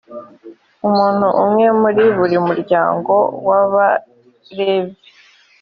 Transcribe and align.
umuntu 0.87 1.25
umwe 1.43 1.65
muri 1.81 2.03
buri 2.17 2.37
muryango 2.47 3.13
w’abalevi. 3.47 4.99